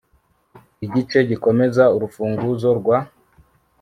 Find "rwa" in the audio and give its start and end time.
2.79-2.97